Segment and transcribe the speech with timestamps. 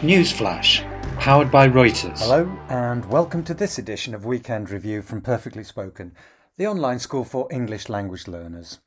[0.00, 0.80] Newsflash,
[1.18, 2.20] powered by Reuters.
[2.20, 6.14] Hello, and welcome to this edition of Weekend Review from Perfectly Spoken,
[6.56, 8.80] the online school for English language learners.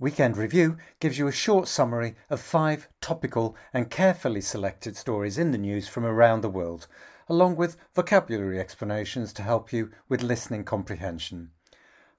[0.00, 5.52] Weekend Review gives you a short summary of five topical and carefully selected stories in
[5.52, 6.88] the news from around the world,
[7.28, 11.52] along with vocabulary explanations to help you with listening comprehension.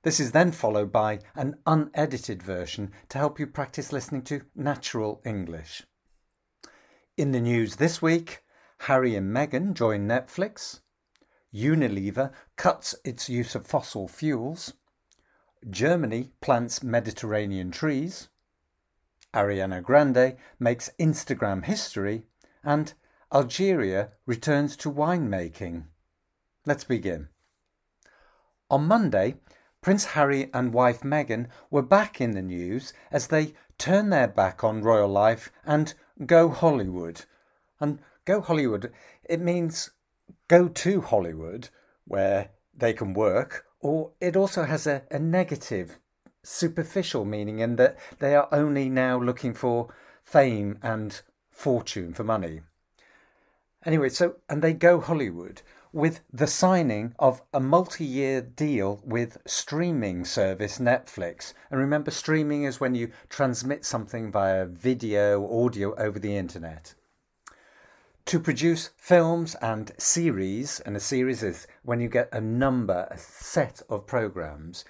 [0.04, 5.22] This is then followed by an unedited version to help you practice listening to natural
[5.26, 5.84] English.
[7.16, 8.44] In the news this week,
[8.80, 10.80] Harry and Meghan join Netflix.
[11.54, 14.74] Unilever cuts its use of fossil fuels.
[15.70, 18.30] Germany plants Mediterranean trees.
[19.32, 22.24] Ariana Grande makes Instagram history.
[22.64, 22.94] And
[23.32, 25.84] Algeria returns to winemaking.
[26.66, 27.30] Let's begin.
[28.72, 29.36] On Monday,
[29.82, 34.64] Prince Harry and wife Meghan were back in the news as they turn their back
[34.64, 35.94] on royal life and
[36.28, 37.26] go Hollywood.
[37.80, 38.92] And go Hollywood,
[39.24, 39.92] it means
[40.48, 41.70] go to Hollywood
[42.06, 46.00] where they can work, or it also has a, a negative,
[46.42, 52.62] superficial meaning in that they are only now looking for fame and fortune for money.
[53.86, 55.62] Anyway, so, and they go Hollywood
[55.94, 61.54] with the signing of a multi year deal with streaming service Netflix.
[61.70, 66.96] And remember, streaming is when you transmit something via video, audio over the internet.
[68.26, 73.18] To produce films and series, and a series is when you get a number, a
[73.18, 74.86] set of programs,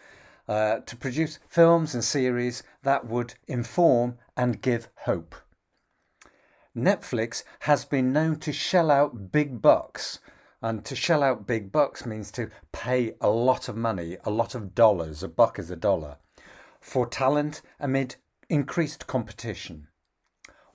[0.48, 5.36] uh, to produce films and series that would inform and give hope.
[6.76, 10.20] Netflix has been known to shell out big bucks
[10.64, 14.56] and to shell out big bucks means to pay a lot of money, a lot
[14.56, 16.16] of dollars, a buck is a dollar,
[16.80, 18.16] for talent amid
[18.50, 19.90] increased competition.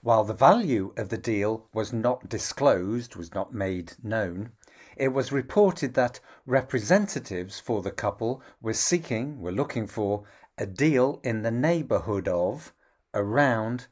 [0.03, 4.53] While the value of the deal was not disclosed, was not made known,
[4.99, 10.25] it was reported that representatives for the couple were seeking, were looking for
[10.59, 12.75] a deal in the neighbourhood of
[13.15, 13.87] around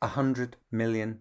[0.00, 1.20] $100 million.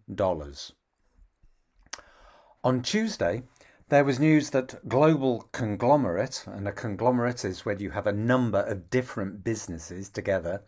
[2.63, 3.43] On Tuesday,
[3.89, 8.59] there was news that Global Conglomerate, and a conglomerate is where you have a number
[8.59, 10.61] of different businesses together.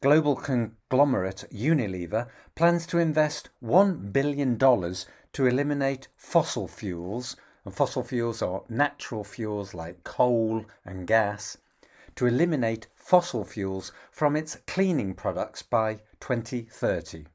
[0.00, 8.42] Global Conglomerate Unilever plans to invest $1 billion to eliminate fossil fuels, and fossil fuels
[8.42, 11.58] are natural fuels like coal and gas,
[12.16, 17.26] to eliminate fossil fuels from its cleaning products by 2030.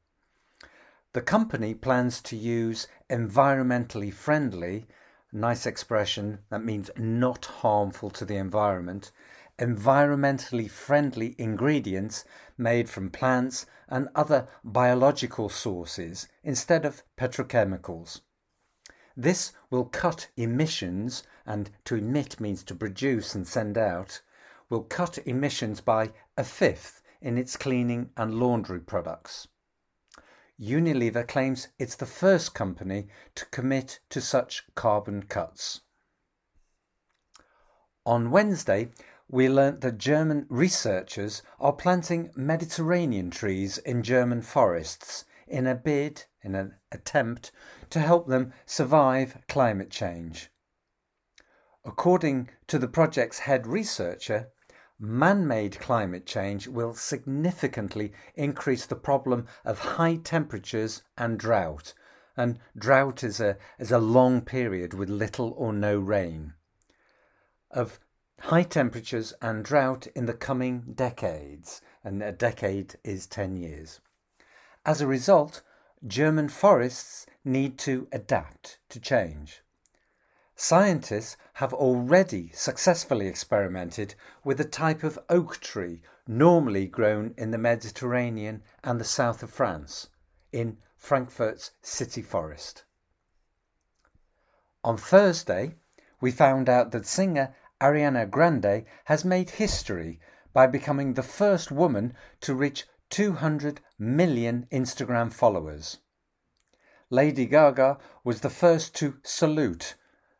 [1.14, 4.86] The company plans to use environmentally friendly,
[5.30, 9.12] nice expression that means not harmful to the environment,
[9.58, 12.24] environmentally friendly ingredients
[12.56, 18.22] made from plants and other biological sources instead of petrochemicals.
[19.14, 24.22] This will cut emissions, and to emit means to produce and send out,
[24.70, 29.48] will cut emissions by a fifth in its cleaning and laundry products.
[30.60, 35.80] Unilever claims it's the first company to commit to such carbon cuts.
[38.04, 38.90] On Wednesday,
[39.28, 46.24] we learnt that German researchers are planting Mediterranean trees in German forests in a bid,
[46.42, 47.52] in an attempt
[47.90, 50.50] to help them survive climate change.
[51.84, 54.48] According to the project's head researcher,
[55.02, 61.92] man made climate change will significantly increase the problem of high temperatures and drought.
[62.36, 66.54] And drought is a, is a long period with little or no rain.
[67.72, 67.98] Of
[68.38, 74.00] high temperatures and drought in the coming decades, and a decade is 10 years.
[74.86, 75.62] As a result,
[76.06, 79.62] German forests need to adapt to change.
[80.64, 84.14] Scientists have already successfully experimented
[84.44, 89.50] with a type of oak tree normally grown in the Mediterranean and the south of
[89.50, 90.06] France,
[90.52, 92.84] in Frankfurt's city forest.
[94.84, 95.74] On Thursday,
[96.20, 100.20] we found out that singer Ariana Grande has made history
[100.52, 105.98] by becoming the first woman to reach 200 million Instagram followers.
[107.10, 109.96] Lady Gaga was the first to salute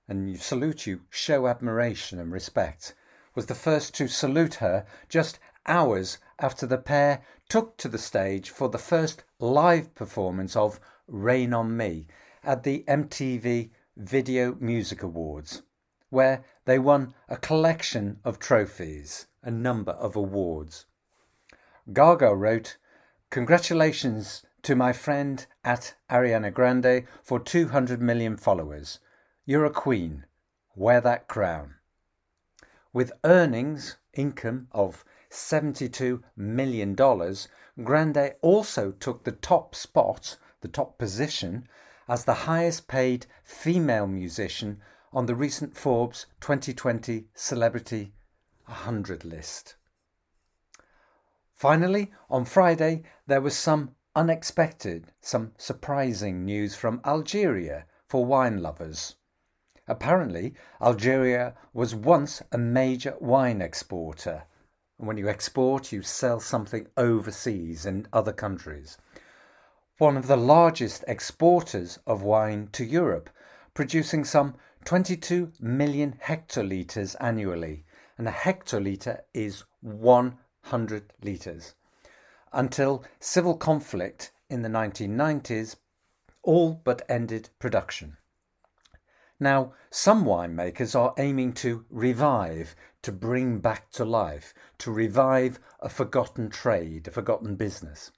[0.08, 2.94] and salute you, show admiration and respect,
[3.34, 8.50] was the first to salute her just hours after the pair took to the stage
[8.50, 12.06] for the first live performance of Rain on Me
[12.43, 15.62] at the MTV Video Music Awards,
[16.10, 20.87] where they won a collection of trophies, a number of awards.
[21.93, 22.76] Gaga wrote,
[23.31, 28.98] Congratulations to my friend at Ariana Grande for 200 million followers.
[29.44, 30.24] You're a queen.
[30.76, 31.74] Wear that crown.
[32.92, 41.66] With earnings, income of $72 million, Grande also took the top spot, the top position,
[42.08, 44.80] as the highest paid female musician
[45.12, 48.12] on the recent Forbes 2020 Celebrity
[48.66, 49.74] 100 list.
[51.52, 59.16] Finally, on Friday, there was some unexpected, some surprising news from Algeria for wine lovers.
[59.92, 64.44] Apparently, Algeria was once a major wine exporter.
[64.96, 68.96] When you export, you sell something overseas in other countries.
[69.98, 73.28] One of the largest exporters of wine to Europe,
[73.74, 74.54] producing some
[74.86, 77.84] 22 million hectolitres annually.
[78.16, 81.74] And a hectolitre is 100 litres
[82.50, 85.76] until civil conflict in the 1990s
[86.42, 88.16] all but ended production.
[89.42, 95.88] Now, some winemakers are aiming to revive, to bring back to life, to revive a
[95.88, 98.12] forgotten trade, a forgotten business.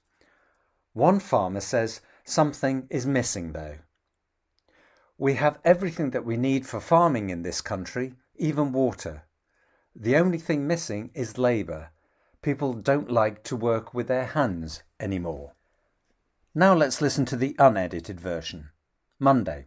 [0.93, 3.79] One farmer says something is missing though.
[5.17, 9.23] We have everything that we need for farming in this country, even water.
[9.95, 11.89] The only thing missing is labour,
[12.43, 15.53] people don't like to work with their hands anymore.
[16.53, 18.69] Now let's listen to the unedited version.
[19.17, 19.65] Monday.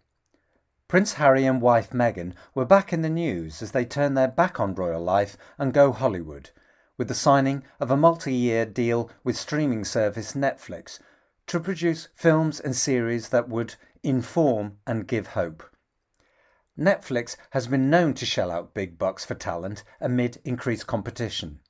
[0.89, 4.59] Prince Harry and wife Meghan were back in the news as they turn their back
[4.59, 6.49] on royal life and go Hollywood,
[6.97, 10.99] with the signing of a multi year deal with streaming service Netflix
[11.47, 15.63] to produce films and series that would inform and give hope.
[16.79, 21.61] Netflix has been known to shell out big bucks for talent amid increased competition.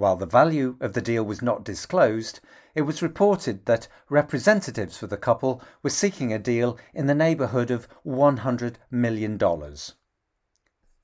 [0.00, 2.40] While the value of the deal was not disclosed,
[2.74, 7.70] it was reported that representatives for the couple were seeking a deal in the neighbourhood
[7.70, 9.38] of $100 million.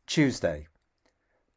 [0.06, 0.68] Tuesday.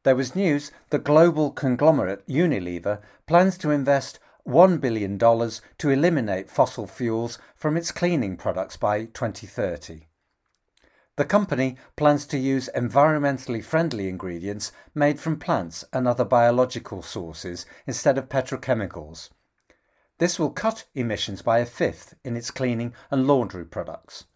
[0.03, 6.87] There was news that global conglomerate Unilever plans to invest $1 billion to eliminate fossil
[6.87, 10.08] fuels from its cleaning products by 2030.
[11.19, 17.65] The company plans to use environmentally friendly ingredients made from plants and other biological sources
[17.85, 19.29] instead of petrochemicals.
[20.19, 24.27] This will cut emissions by a fifth in its cleaning and laundry products.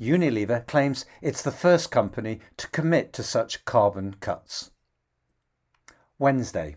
[0.00, 4.72] Unilever claims it's the first company to commit to such carbon cuts.
[6.18, 6.74] Wednesday.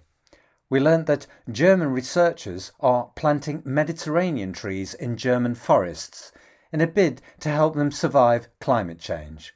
[0.69, 6.31] We learnt that German researchers are planting Mediterranean trees in German forests
[6.75, 9.55] in a bid to help them survive climate change.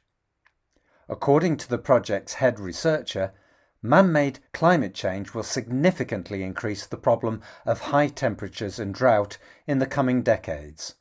[1.06, 3.34] According to the project's head researcher,
[3.82, 9.36] man made climate change will significantly increase the problem of high temperatures and drought
[9.66, 10.94] in the coming decades.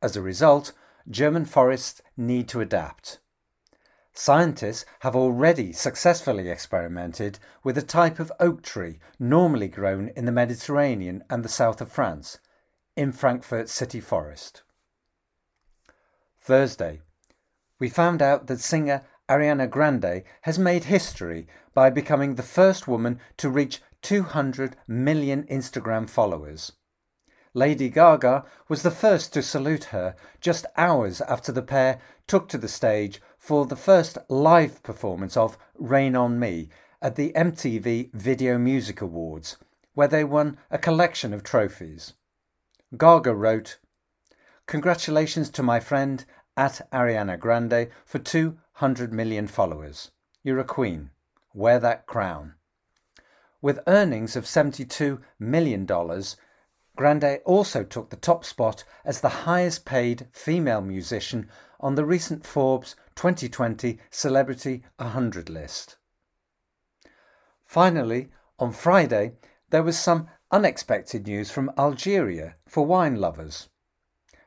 [0.00, 0.74] As a result,
[1.10, 3.18] German forests need to adapt.
[4.12, 10.30] Scientists have already successfully experimented with a type of oak tree normally grown in the
[10.30, 12.38] Mediterranean and the south of France,
[12.94, 14.62] in Frankfurt City Forest.
[16.42, 17.00] Thursday,
[17.78, 23.20] we found out that singer Ariana Grande has made history by becoming the first woman
[23.36, 26.72] to reach 200 million Instagram followers.
[27.54, 32.58] Lady Gaga was the first to salute her just hours after the pair took to
[32.58, 36.70] the stage for the first live performance of Rain on Me
[37.00, 39.58] at the MTV Video Music Awards,
[39.94, 42.14] where they won a collection of trophies.
[42.96, 43.78] Gaga wrote,
[44.72, 46.24] Congratulations to my friend
[46.56, 50.12] at Ariana Grande for 200 million followers.
[50.42, 51.10] You're a queen.
[51.52, 52.54] Wear that crown.
[53.60, 55.86] With earnings of $72 million,
[56.96, 62.46] Grande also took the top spot as the highest paid female musician on the recent
[62.46, 65.96] Forbes 2020 Celebrity 100 list.
[67.62, 69.32] Finally, on Friday,
[69.68, 73.68] there was some unexpected news from Algeria for wine lovers.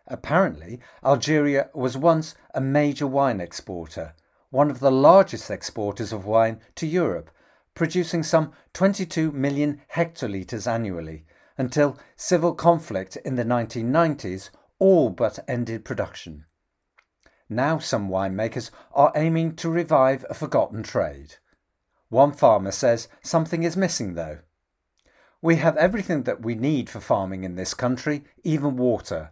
[0.07, 4.13] Apparently, Algeria was once a major wine exporter,
[4.51, 7.31] one of the largest exporters of wine to Europe,
[7.73, 11.25] producing some 22 million hectolitres annually,
[11.57, 16.45] until civil conflict in the 1990s all but ended production.
[17.49, 21.35] Now, some winemakers are aiming to revive a forgotten trade.
[22.09, 24.39] One farmer says something is missing though.
[25.41, 29.31] We have everything that we need for farming in this country, even water,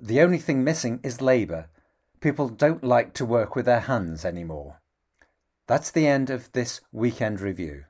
[0.00, 1.68] the only thing missing is labour.
[2.20, 4.80] People don't like to work with their hands anymore.
[5.66, 7.84] That's the end of this weekend review.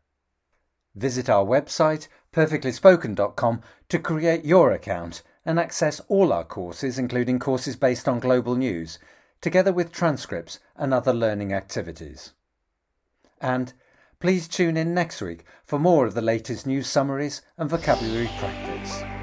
[0.95, 7.77] Visit our website, perfectlyspoken.com, to create your account and access all our courses, including courses
[7.77, 8.99] based on global news,
[9.41, 12.35] together with transcripts and other learning activities.
[13.41, 13.73] And
[14.21, 19.20] please tune in next week for more of the latest news summaries and vocabulary practice.